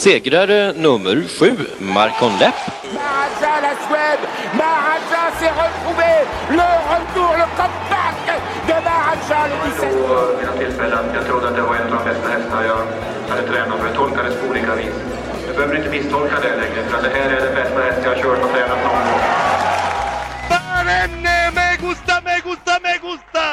[0.00, 2.54] Segrare nummer sju, Marcon Lepp.
[2.94, 4.24] La Suède.
[5.38, 6.12] S'est retrouvé.
[6.50, 8.20] Le retour, le comeback
[8.66, 11.14] de le 17.
[11.14, 12.86] Jag trodde att det var en av de bästa hästarna jag
[13.28, 13.86] hade tränat för.
[13.86, 14.94] jag tolkade Det på olika vis.
[15.46, 18.10] Du behöver inte misstolka det längre, för att det här är den bästa häst jag
[18.10, 19.20] har kört och tränat någon gång.
[21.54, 23.46] Me gusta, me gusta, me gusta!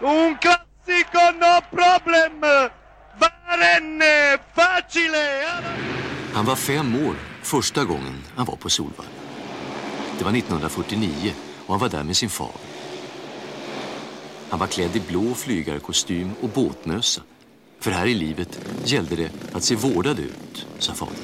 [0.00, 2.40] Un classico, no problem!
[3.20, 5.44] Barenne, facile!
[6.34, 9.10] Han var fem år första gången han var på Solvalla.
[10.18, 11.32] Det var 1949
[11.66, 12.56] och han var där med sin far.
[14.48, 17.22] Han var klädd i blå flygarkostym och båtmössa.
[17.80, 21.14] För här i livet gällde det att se vårdad ut, sa fadern.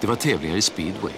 [0.00, 1.14] Det var tävlingar i speedway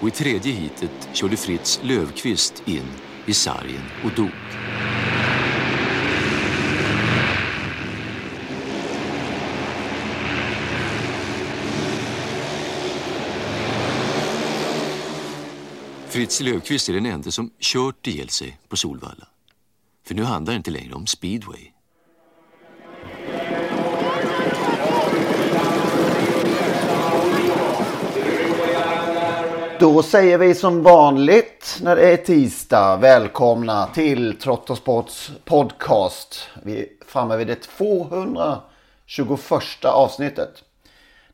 [0.00, 2.88] och i tredje hitet körde Fritz Lövqvist in
[3.26, 4.30] i sargen och dog.
[16.14, 19.26] Fritz Löfqvist är den enda som kört ihjäl sig på Solvalla.
[20.06, 21.70] För nu handlar det inte längre om speedway.
[29.80, 36.48] Då säger vi som vanligt när det är tisdag välkomna till Trottosports podcast.
[36.62, 40.64] Vi är framme vid det 221 avsnittet.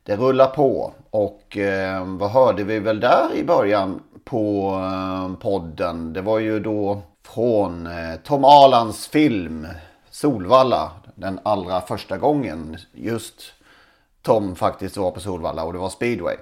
[0.03, 6.13] Det rullar på och eh, vad hörde vi väl där i början på eh, podden?
[6.13, 9.67] Det var ju då från eh, Tom Alans film
[10.11, 13.53] Solvalla den allra första gången just
[14.23, 16.37] Tom faktiskt var på Solvalla och det var speedway.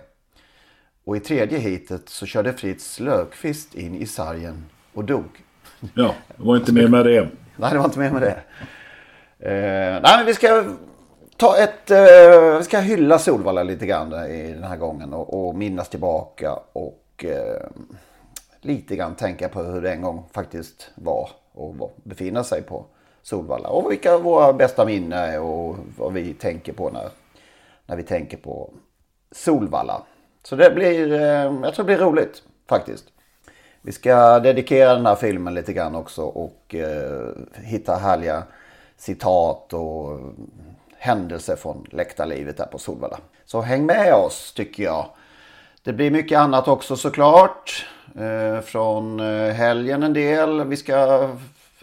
[1.04, 5.44] Och i tredje hitet så körde Fritz Löfqvist in i sargen och dog.
[5.94, 7.28] Ja, det var inte mer med det.
[7.56, 8.42] Nej, det var inte mer med det.
[9.38, 10.64] Eh, nej, men vi ska
[11.36, 11.90] ta ett...
[11.90, 16.52] Eh, vi ska hylla Solvalla lite grann i den här gången och, och minnas tillbaka
[16.72, 17.66] och eh,
[18.60, 22.84] lite grann tänka på hur det en gång faktiskt var och befinna sig på
[23.22, 23.68] Solvalla.
[23.68, 27.08] Och vilka våra bästa minnen är och vad vi tänker på när,
[27.86, 28.70] när vi tänker på
[29.30, 30.02] Solvalla.
[30.42, 31.20] Så det blir, eh,
[31.62, 33.04] jag tror det blir roligt faktiskt.
[33.82, 38.42] Vi ska dedikera den här filmen lite grann också och eh, hitta härliga
[38.96, 40.20] citat och
[40.96, 43.18] händelser från läktarlivet där på Solvalla.
[43.44, 45.06] Så häng med oss tycker jag.
[45.82, 47.86] Det blir mycket annat också såklart.
[48.14, 50.64] Eh, från eh, helgen en del.
[50.64, 51.28] Vi ska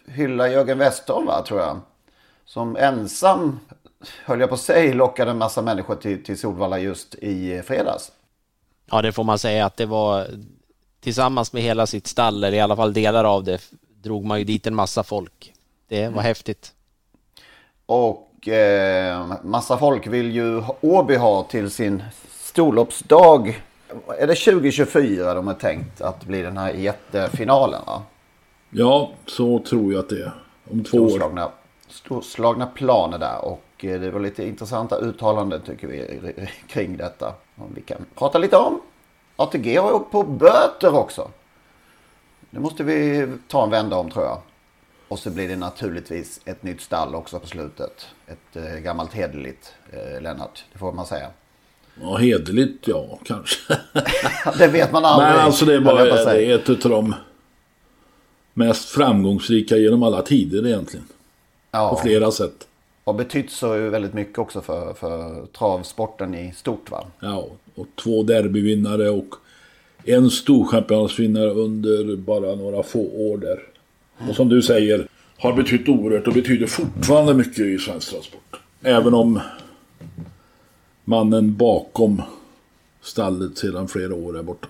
[0.07, 1.79] hylla Jörgen Westholm va, tror jag.
[2.45, 3.59] Som ensam,
[4.25, 8.11] höll jag på att säga, lockade en massa människor till, till Solvalla just i fredags.
[8.91, 10.27] Ja, det får man säga att det var
[10.99, 13.61] tillsammans med hela sitt stall, eller i alla fall delar av det,
[14.03, 15.53] drog man ju dit en massa folk.
[15.87, 16.23] Det var mm.
[16.23, 16.73] häftigt.
[17.85, 23.61] Och eh, massa folk vill ju Åby ha till sin storloppsdag.
[24.17, 27.81] Är det 2024 de har tänkt att bli den här jättefinalen?
[27.85, 28.03] Va?
[28.69, 30.31] Ja, så tror jag att det är.
[30.71, 31.51] Om två storslagna, år.
[31.87, 36.21] Storslagna planer där och eh, det var lite intressanta uttalanden tycker vi
[36.67, 37.33] kring detta.
[37.55, 38.81] Om vi kan prata lite om.
[39.35, 41.29] ATG har åkt på böter också.
[42.49, 44.37] Det måste vi ta en vända om tror jag.
[45.07, 48.07] Och så blir det naturligtvis ett nytt stall också på slutet.
[48.27, 51.29] Ett eh, gammalt hederligt eh, Lennart, det får man säga.
[52.01, 53.57] Ja, hederligt ja, kanske.
[54.57, 55.29] det vet man aldrig.
[55.29, 57.15] Nej, alltså det är bara det är ett av de
[58.53, 61.05] mest framgångsrika genom alla tider egentligen.
[61.71, 61.89] Ja.
[61.89, 62.67] På flera sätt.
[63.03, 67.05] Och betytt så väldigt mycket också för, för travsporten i stort va?
[67.19, 69.35] Ja, och två derbyvinnare och
[70.05, 73.59] en storchampionsvinnare under bara några få år där.
[74.29, 75.07] Och som du säger,
[75.37, 78.59] har betytt oerhört och betyder fortfarande mycket i svensk transport.
[78.81, 79.39] Även om
[81.05, 82.21] mannen bakom
[83.01, 84.67] stallet sedan flera år är borta.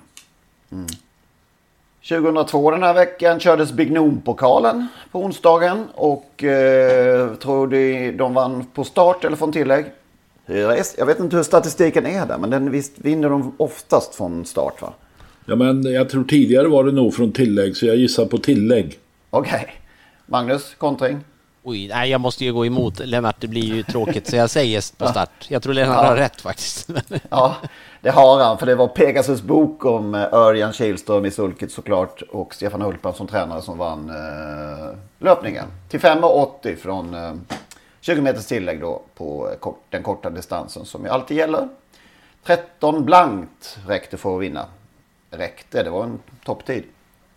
[2.09, 5.85] 2002 den här veckan kördes Big Noom-pokalen på onsdagen.
[5.93, 9.85] Och eh, tror du de vann på start eller från tillägg?
[10.97, 14.81] Jag vet inte hur statistiken är där, men den visst vinner de oftast från start
[14.81, 14.93] va?
[15.45, 18.99] Ja men jag tror tidigare var det nog från tillägg så jag gissar på tillägg.
[19.29, 19.73] Okej.
[20.25, 21.19] Magnus, kontring?
[21.67, 24.97] Oj, nej jag måste ju gå emot Lennart, det blir ju tråkigt så jag säger
[24.97, 25.29] på start.
[25.47, 26.09] Jag tror Lennart Ja.
[26.09, 26.89] har rätt faktiskt.
[27.29, 27.55] Ja,
[28.01, 28.57] det har han.
[28.57, 32.21] För det var Pegasus bok om eh, Örjan Kihlström i sulket såklart.
[32.21, 35.65] Och Stefan Hultman som tränare som vann eh, löpningen.
[35.89, 37.33] Till 5,80 från eh,
[38.01, 41.69] 20 meters tillägg då på eh, kort, den korta distansen som ju alltid gäller.
[42.43, 44.65] 13 blankt räckte för att vinna.
[45.31, 46.83] Räckte, det var en topptid.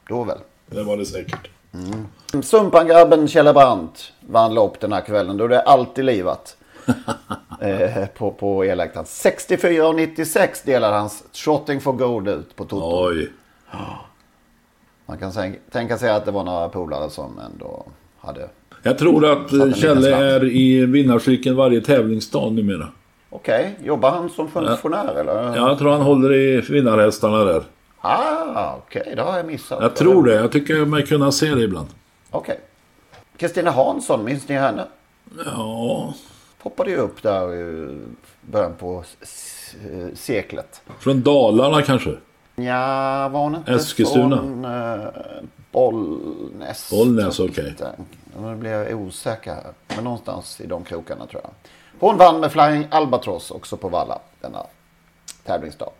[0.09, 0.39] Då väl.
[0.67, 1.49] Det var det säkert.
[1.75, 2.43] Mm.
[2.43, 5.37] Sumpan-grabben Kjelle Brandt vann lopp den här kvällen.
[5.37, 6.57] Då är det alltid livat.
[7.61, 9.07] eh, på, på elläktaren.
[9.07, 13.09] 64,96 delade hans Trotting for Gold ut på Toto.
[13.09, 13.33] Oj.
[15.07, 15.33] Man kan
[15.71, 17.87] tänka, sig att det var några polare som ändå
[18.21, 18.49] hade...
[18.83, 22.89] Jag tror att Kjelle är i vinnarcykeln varje tävlingsdag numera.
[23.31, 25.35] Okej, jobbar han som funktionär eller?
[25.35, 27.63] Ja, Jag tror han håller i vinnarhästarna där.
[28.01, 29.83] Ah, okej, det har jag missat.
[29.83, 30.35] Jag tror det.
[30.35, 31.89] Jag tycker mig kunna se det ibland.
[32.31, 32.61] Okej.
[33.37, 34.87] Kristina Hansson, minns ni henne?
[35.45, 36.15] Ja.
[36.63, 37.99] Poppade ju upp där i
[38.41, 40.83] början på eh, seklet.
[40.99, 42.15] Från Dalarna kanske?
[42.55, 44.37] Ja, var hon inte Eskilstuna.
[44.37, 45.09] från uh,
[45.73, 46.91] Bollnäs?
[46.91, 47.75] Bollnäs, okej.
[48.43, 49.73] Nu blir jag osäker här.
[49.95, 51.51] Men någonstans i de krokarna tror jag.
[52.01, 54.67] Hon vann med Flying Albatross också på Valla denna
[55.45, 55.91] tävlingsdag.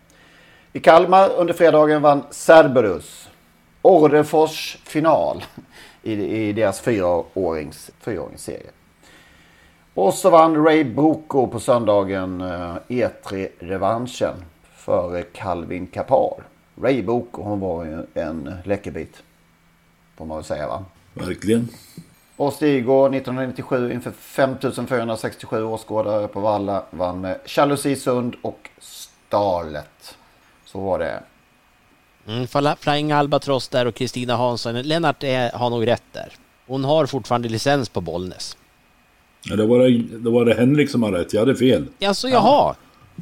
[0.73, 3.29] I Kalmar under fredagen vann Cerberus
[3.81, 5.43] Orrefors final
[6.03, 8.69] i, i deras fyraårings, fyraåringsserie.
[9.93, 14.33] Och så vann Ray Boko på söndagen eh, E3-revanschen
[14.75, 16.43] före Calvin Kapar.
[16.81, 19.23] Ray Boko, hon var ju en läckerbit.
[20.17, 20.85] Får man väl säga va?
[21.13, 21.67] Verkligen.
[22.35, 30.17] Och Stigå 1997 inför 5467 åskådare på Valla vann med Jalusisund och Starlet.
[30.71, 31.23] Så var det.
[32.27, 32.47] Mm,
[32.79, 34.81] Flying Albatross där och Kristina Hansson.
[34.81, 36.33] Lennart är, har nog rätt där.
[36.67, 38.57] Hon har fortfarande licens på Bollnäs.
[39.43, 41.33] Ja, det, var det, det var det Henrik som hade rätt.
[41.33, 41.85] Jag hade fel.
[42.05, 42.75] Alltså jaha.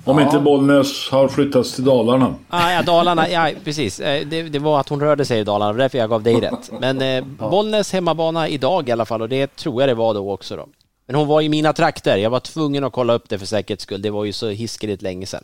[0.06, 0.26] Om Ja.
[0.26, 2.36] inte Bollnäs har flyttats till Dalarna.
[2.50, 4.00] Ah, ja, Dalarna, ja precis.
[4.00, 6.36] Eh, Det, det var att hon rörde sig i Dalarna, det därför jag gav dig
[6.40, 6.72] rätt.
[6.80, 10.32] Men eh, Bollnäs hemmabana idag i alla fall och det tror jag det var då
[10.32, 10.68] också då.
[11.06, 13.84] Men hon var i mina trakter, jag var tvungen att kolla upp det för säkerhets
[13.84, 14.02] skull.
[14.02, 15.44] Det var ju så hiskeligt länge sedan.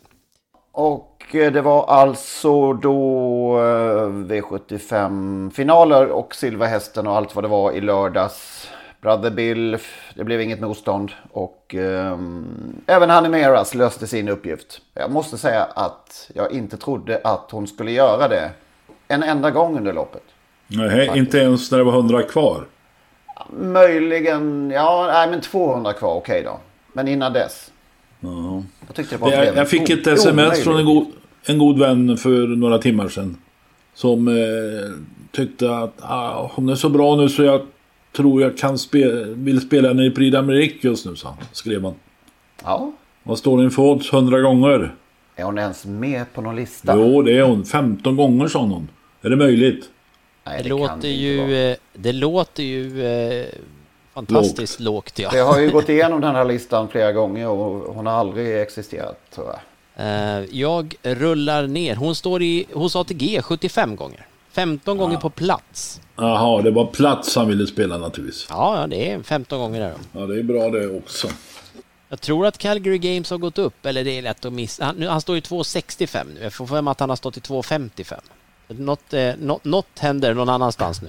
[0.72, 7.80] Och det var alltså då eh, V75-finaler och Silverhästen och allt vad det var i
[7.80, 8.70] lördags.
[9.00, 9.78] Brother Bill,
[10.14, 11.12] det blev inget motstånd.
[11.32, 14.80] Och ehm, även Honey Meras löste sin uppgift.
[14.94, 18.50] Jag måste säga att jag inte trodde att hon skulle göra det
[19.08, 20.22] en enda gång under loppet.
[20.66, 22.66] Nej, inte ens när det var 100 kvar.
[23.50, 26.58] Möjligen, ja, nej men 200 kvar, okej då.
[26.92, 27.70] Men innan dess.
[28.24, 28.62] Ja.
[28.86, 31.06] Jag tyckte det var Jag, jag fick ett sms från en god,
[31.44, 33.36] en god vän för några timmar sedan.
[33.94, 34.34] Som eh,
[35.32, 37.60] tyckte att ah, hon är så bra nu så jag
[38.16, 41.94] tror jag kan spe, vill spela henne i Prix d'Amérique just nu, så skrev han.
[42.64, 42.92] Ja.
[43.22, 44.94] Vad står den för odds 100 gånger?
[45.36, 46.96] Är hon ens med på någon lista?
[46.96, 47.64] Jo, det är hon.
[47.64, 48.88] 15 gånger sa hon.
[49.22, 49.90] Är det möjligt?
[50.44, 53.46] Nej, Det, det kan låter ju, eh, det låter ju eh,
[54.14, 55.18] fantastiskt lågt.
[55.18, 55.36] ja.
[55.36, 59.18] Jag har ju gått igenom den här listan flera gånger och hon har aldrig existerat
[59.34, 59.58] tror jag.
[59.96, 61.94] Eh, Jag rullar ner.
[61.96, 64.26] Hon står i, hos ATG 75 gånger.
[64.52, 66.00] 15 gånger på plats.
[66.16, 68.46] Jaha, det var plats han ville spela naturligtvis.
[68.50, 70.20] Ja, ja, det är 15 gånger där då.
[70.20, 71.28] Ja, det är bra det också.
[72.08, 74.84] Jag tror att Calgary Games har gått upp, eller det är lätt att missa.
[74.84, 76.40] Han, nu, han står i 2,65 nu.
[76.42, 78.14] Jag får för mig att han har stått i 2,55.
[78.68, 81.08] Något, eh, något, något händer någon annanstans nu.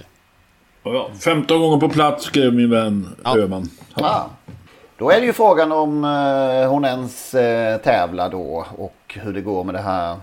[0.88, 3.70] Ja, 15 gånger på plats skrev min vän Öhman.
[3.96, 4.30] Ja.
[4.98, 9.42] Då är det ju frågan om eh, hon ens eh, tävlar då och hur det
[9.42, 10.16] går med det här.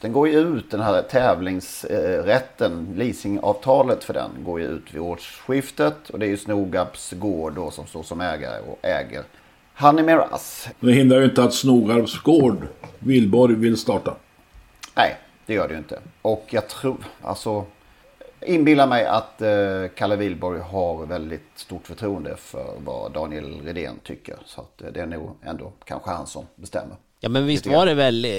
[0.00, 6.10] Den går ju ut den här tävlingsrätten, leasingavtalet för den går ju ut vid årsskiftet
[6.10, 9.22] och det är ju Snogabs gård då som står som ägare och äger
[9.74, 10.68] Honey Miraz.
[10.80, 12.66] Det hindrar ju inte att Snogarps gård,
[12.98, 14.14] Vilborg, vill starta.
[14.94, 15.16] Nej,
[15.46, 15.98] det gör det ju inte.
[16.22, 17.64] Och jag tror, alltså
[18.46, 24.36] inbillar mig att eh, Kalle Wilborg har väldigt stort förtroende för vad Daniel Redén tycker.
[24.44, 26.96] Så att, eh, det är nog ändå kanske han som bestämmer.
[27.20, 28.30] Ja men visst var det väl eh,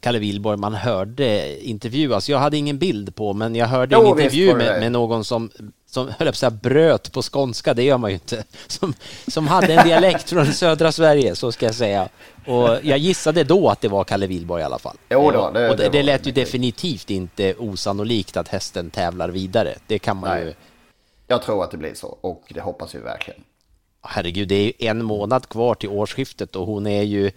[0.00, 2.28] Kalle Wilborg man hörde intervjuas.
[2.28, 5.50] Jag hade ingen bild på men jag hörde Jo, en intervju med, med någon som,
[5.86, 8.44] som höll att säga bröt på skånska, det gör man ju inte.
[8.66, 8.94] Som,
[9.28, 12.08] som hade en dialekt från södra Sverige, så ska jag säga.
[12.46, 14.96] Och jag gissade då att det var Kalle Wilborg i alla fall.
[15.10, 19.74] Jo då, det- och det, det lät ju definitivt inte osannolikt att hästen tävlar vidare.
[19.86, 20.44] Det kan man Nej.
[20.44, 20.54] ju...
[21.26, 23.40] Jag tror att det blir så och det hoppas vi verkligen.
[24.02, 27.30] Herregud, det är ju en månad kvar till årsskiftet och hon är ju...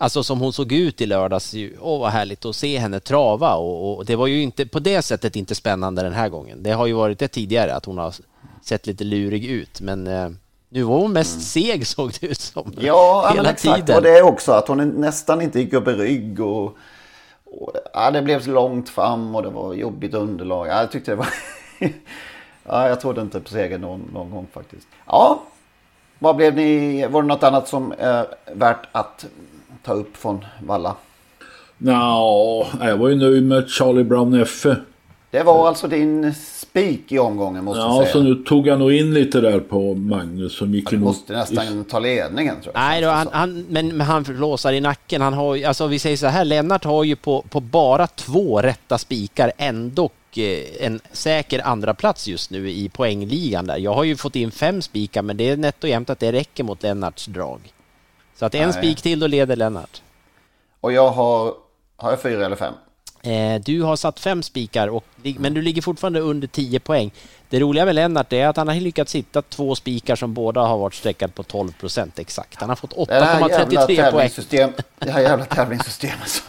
[0.00, 3.96] Alltså som hon såg ut i lördags, åh vad härligt att se henne trava och,
[3.96, 6.62] och det var ju inte på det sättet inte spännande den här gången.
[6.62, 8.14] Det har ju varit det tidigare att hon har
[8.62, 10.28] sett lite lurig ut men eh,
[10.68, 12.66] nu var hon mest seg såg det ut som.
[12.66, 12.86] Mm.
[12.86, 13.76] Ja, ja men hela exakt.
[13.76, 13.96] tiden.
[13.96, 16.76] Och det är också att hon nästan inte gick upp i rygg och,
[17.44, 20.68] och ja, det blev så långt fram och det var jobbigt underlag.
[20.68, 21.28] Ja, jag tyckte det var...
[22.64, 24.86] ja, jag trodde inte på seger någon, någon gång faktiskt.
[25.06, 25.42] Ja,
[26.18, 27.06] vad blev ni?
[27.06, 29.26] Var det något annat som är värt att
[29.88, 30.96] ta upp från Valla?
[31.78, 34.66] Nå, jag var ju nöjd med Charlie Brown F.
[35.30, 38.12] Det var alltså din spik i omgången måste jag Ja, säga.
[38.12, 41.04] så nu tog jag nog in lite där på Magnus som gick emot.
[41.06, 42.80] måste nästan ta ledningen tror jag.
[42.82, 45.20] Nej, då, han, han, men, men han låsar i nacken.
[45.20, 48.62] Han har, ju- alltså vi säger så här, Lennart har ju på, på bara två
[48.62, 53.76] rätta spikar ändå eh, en säker andra plats just nu i poängligan där.
[53.78, 56.32] Jag har ju fått in fem spikar, men det är nätt och jämnt att det
[56.32, 57.60] räcker mot Lennarts drag.
[58.38, 60.02] Så att en spik till, då leder Lennart.
[60.80, 61.54] Och jag har,
[61.96, 62.74] har jag fyra eller fem?
[63.22, 65.04] Eh, du har satt fem spikar, och,
[65.38, 67.12] men du ligger fortfarande under 10 poäng.
[67.48, 70.78] Det roliga med Lennart är att han har lyckats hitta två spikar som båda har
[70.78, 72.60] varit streckade på 12 procent exakt.
[72.60, 74.72] Han har fått Det här jävla 8,33 poäng.
[74.98, 76.28] det här jävla tävlingssystemet.
[76.28, 76.42] så-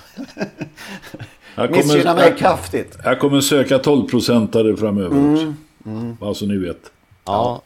[1.55, 2.97] Jag Missgynnar mig kraftigt.
[3.03, 5.53] Jag kommer söka 12-procentare framöver Mm, också.
[5.85, 6.15] mm.
[6.15, 6.91] Bara så ni vet.
[7.25, 7.61] Ja.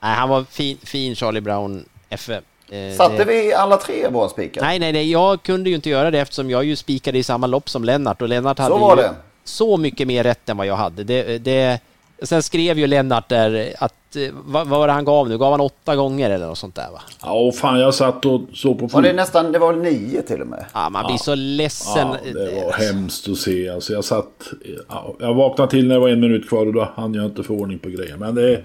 [0.00, 2.44] Nej, han var fin, fin Charlie Brown FF.
[2.70, 4.62] Eh, Satte det- vi alla tre våra spikar?
[4.62, 7.46] Nej, nej, nej, jag kunde ju inte göra det eftersom jag ju spikade i samma
[7.46, 9.10] lopp som Lennart och Lennart hade var ju det.
[9.44, 11.04] så mycket mer rätt än vad jag hade.
[11.04, 11.80] Det, det,
[12.22, 15.38] sen skrev ju Lennart där att, eh, vad, vad var det han gav nu?
[15.38, 17.00] Gav han åtta gånger eller något sånt där va?
[17.22, 20.40] Ja, och fan jag satt och såg på Var det nästan, det var nio till
[20.40, 20.64] och med?
[20.74, 22.08] Ja, man blir så ledsen.
[22.24, 23.68] Ja, det var hemskt att se.
[23.68, 24.48] Alltså jag satt...
[24.88, 27.42] Ja, jag vaknade till när det var en minut kvar och då hann jag inte
[27.42, 28.16] få ordning på grejer.
[28.16, 28.62] Men det...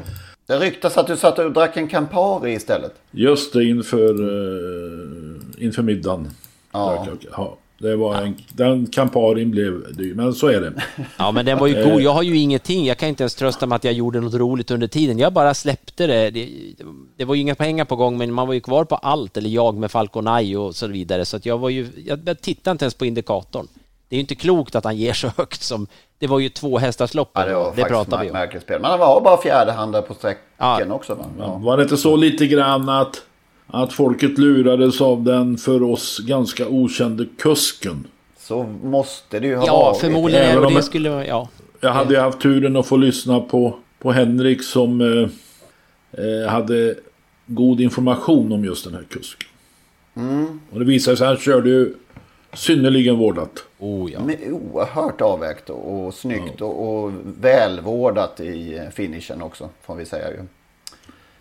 [0.51, 2.93] Det ryktas att du satt och drack en Campari istället.
[3.12, 6.27] Just det, inför, uh, inför middagen.
[6.72, 7.08] Ja.
[7.08, 7.29] Ja.
[7.38, 10.74] Ja, det var en, den Camparin blev dyr, men så är det.
[11.17, 11.89] Ja, men den var ju Eh.
[11.91, 12.01] god.
[12.01, 12.86] Jag har ju ingenting.
[12.86, 15.20] Jag kan inte ens trösta med att jag gjorde något roligt under tiden.
[15.20, 16.29] Jag bara släppte det.
[16.29, 16.50] Det,
[17.17, 19.38] det var ju inga pengar på gång, men man var ju kvar på allt.
[19.38, 21.25] Eller jag med Falconay och så vidare.
[21.25, 21.88] Så att jag var ju...
[22.05, 23.67] Jag, jag tittade inte ens på indikatorn.
[24.11, 25.87] Det är ju inte klokt att han ger så högt som...
[26.19, 27.31] Det var ju två hästarslopp.
[27.33, 28.33] Ja, det var det pratar vi om.
[28.33, 28.81] märkligt spel.
[28.81, 31.25] Men det var bara fjärdehandare på sträckan också va?
[31.39, 31.57] Ja.
[31.63, 33.21] Var det inte så lite grann att,
[33.67, 38.07] att folket lurades av den för oss ganska okände kusken?
[38.39, 39.97] Så måste det ju ha Ja, varit.
[40.01, 40.45] förmodligen.
[40.45, 41.25] Även om det jag- skulle.
[41.25, 41.47] Ja.
[41.79, 45.29] Jag hade ju haft turen att få lyssna på, på Henrik som eh,
[46.25, 46.95] eh, hade
[47.45, 49.47] god information om just den här kusken.
[50.15, 50.59] Mm.
[50.71, 51.93] Och det visade sig att han körde ju
[52.53, 53.63] synnerligen vårdat.
[53.79, 54.20] Oh, ja.
[54.20, 60.29] Men oerhört avvägt och, och snyggt och, och välvårdat i finishen också får vi säga
[60.29, 60.38] ju.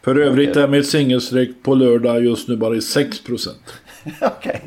[0.03, 3.49] För övrigt är mitt singelstreck på lördag just nu bara i 6%.
[4.21, 4.63] Okej.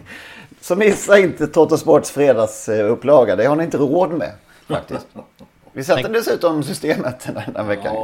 [0.61, 3.35] Så missa inte Toto Sports fredagsupplaga.
[3.35, 4.31] Det har ni inte råd med
[4.67, 5.07] faktiskt.
[5.73, 7.95] Vi sätter dessutom systemet den här veckan.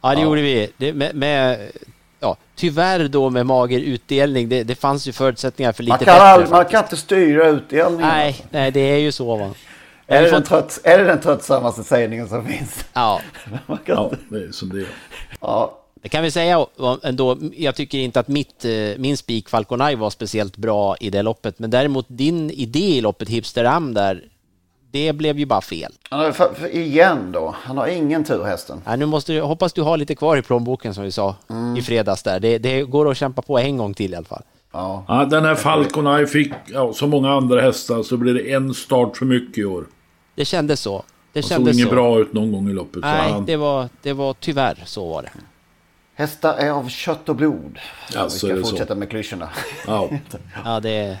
[0.00, 0.72] Ja, det gjorde vi.
[0.76, 1.70] Det, med, med,
[2.22, 4.48] ja, tyvärr då med mager utdelning.
[4.48, 6.22] Det, det fanns ju förutsättningar för lite Man kan, bättre.
[6.22, 8.08] all, man kan inte styra utdelningen.
[8.08, 9.50] Nej, nej, det är ju så va.
[10.06, 12.84] Är det, fått- trötts, är det den tröttsammaste sägningen som finns?
[12.92, 13.20] Ja.
[13.66, 14.86] Man kan Ja, inte- det är som det är.
[15.40, 15.78] ja.
[16.02, 16.66] Det kan vi säga
[17.02, 17.38] ändå.
[17.56, 21.58] Jag tycker inte att mitt, eh, min spik Falconay var speciellt bra i det loppet.
[21.58, 24.22] Men däremot din idé i loppet Hipsteram där,
[24.92, 25.92] det blev ju bara fel.
[26.10, 27.54] Han har, för, för, igen då.
[27.62, 28.82] Han har ingen tur hästen.
[28.84, 31.76] Ja, nu måste du, hoppas du har lite kvar i plånboken som vi sa Mm.
[31.76, 32.40] i fredags där.
[32.40, 34.42] Det, det går att kämpa på en gång till i alla fall.
[34.72, 35.04] Ja.
[35.08, 39.16] Ja, den här Falconay fick, ja, som många andra hästar, så blev det en start
[39.16, 39.84] för mycket i år.
[40.34, 41.02] Det kändes så.
[41.32, 41.94] Det Han såg kändes inget så.
[41.94, 43.02] bra ut någon gång i loppet.
[43.02, 45.30] Nej, han, det var, det var tyvärr så var det.
[46.14, 47.78] Hästar är av kött och blod.
[48.14, 48.68] Ja, vi så ska är det så.
[48.70, 49.48] fortsätta med klyschorna.
[49.86, 50.08] ja.
[50.64, 51.18] Ja, det...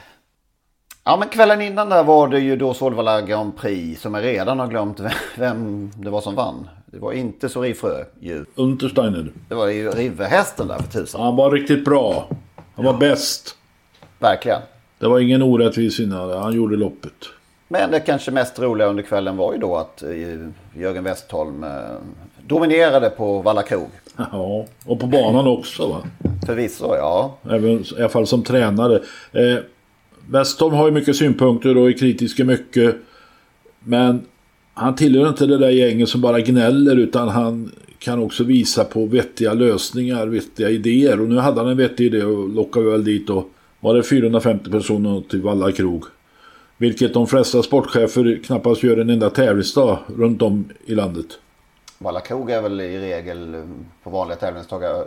[1.04, 4.58] Ja, men kvällen innan där var det ju då Solvalla Grand Prix som jag redan
[4.58, 5.00] har glömt
[5.38, 6.68] vem, det var som vann.
[6.86, 8.44] Det var inte Sori Frö ju.
[8.54, 9.32] Untersteiner.
[9.48, 11.20] Det var ju Riverhästen där för tusan.
[11.20, 12.28] Han var riktigt bra.
[12.74, 13.56] Han var bäst.
[14.18, 14.60] Verkligen.
[14.98, 16.38] Det var ingen orättvis vinnare.
[16.38, 17.12] Han gjorde loppet.
[17.68, 20.10] Men det kanske mest roliga under kvällen var ju då att eh,
[20.80, 21.70] Jörgen Westholm eh,
[22.46, 23.90] dominerade på Valla Krog.
[24.32, 26.02] Ja, och på banan också va?
[26.46, 27.34] Förvisso, ja.
[27.44, 28.94] Även, I alla fall som tränare.
[29.32, 29.58] Eh,
[30.32, 32.96] Westholm har ju mycket synpunkter och är kritisk i mycket.
[33.80, 34.26] Men
[34.74, 39.06] han tillhör inte det där gänget som bara gnäller utan han kan också visa på
[39.06, 41.20] vettiga lösningar, vettiga idéer.
[41.20, 44.70] Och nu hade han en vettig idé och lockade väl dit och var det 450
[44.70, 46.04] personer till Valla krog.
[46.76, 51.26] Vilket de flesta sportchefer knappast gör en enda tävlingsdag runt om i landet.
[51.98, 53.60] Valla krog är väl i regel eh,
[54.04, 55.04] på vanliga tävlingsdagar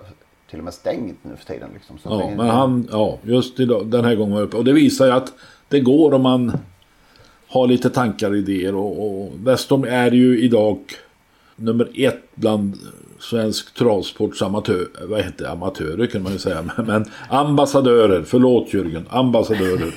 [0.49, 1.69] till och med stängt nu för tiden.
[1.73, 1.97] Liksom.
[1.97, 4.57] Så ja, men han, ja, just idag, den här gången var uppe.
[4.57, 5.33] Och det visar ju att
[5.69, 6.57] det går om man
[7.47, 8.75] har lite tankar och idéer.
[8.75, 10.79] Och, och Westholm är ju idag
[11.55, 12.77] nummer ett bland
[13.19, 15.51] svensk travsports amatör, vad heter det?
[15.51, 16.63] amatörer kan man ju säga.
[16.87, 19.93] Men ambassadörer, förlåt Jörgen, ambassadörer.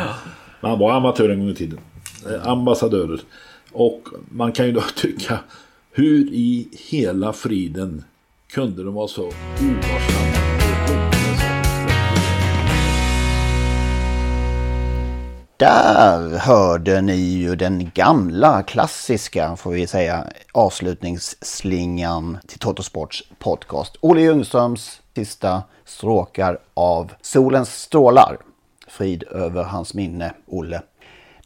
[0.60, 1.78] Han var amatör en gång i tiden.
[2.30, 3.20] Eh, ambassadörer.
[3.72, 5.38] Och man kan ju då tycka,
[5.90, 8.04] hur i hela friden
[8.52, 10.38] kunde de vara så ovarsamma?
[15.56, 23.96] Där hörde ni ju den gamla klassiska, får vi säga, avslutningsslingan till Totosports podcast.
[24.00, 28.38] Olle Ljungströms sista stråkar av Solens strålar.
[28.88, 30.82] Frid över hans minne, Olle.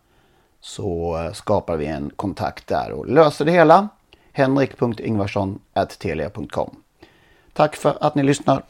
[0.60, 3.88] så eh, skapar vi en kontakt där och löser det hela.
[4.32, 6.76] henrik.ingvarsson.telia.com
[7.52, 8.62] Tack för att ni lyssnar.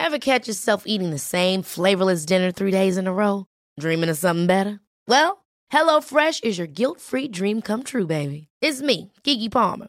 [0.00, 3.44] Have catch yourself eating the same flavorless dinner three days in a row?
[3.80, 4.80] Dreaming of something better?
[5.08, 8.48] Well, hello fresh is your guilt-free dream come true, baby.
[8.62, 9.88] It's me, Gigi Palmer.